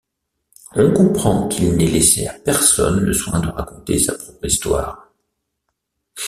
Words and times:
On 0.73 0.91
comprend 0.93 1.47
qu'il 1.47 1.75
n'ait 1.77 1.85
laissé 1.85 2.25
à 2.25 2.33
personne 2.33 3.01
le 3.01 3.13
soin 3.13 3.39
de 3.39 3.49
raconter 3.49 3.99
sa 3.99 4.15
propre 4.17 4.45
histoire. 4.47 5.13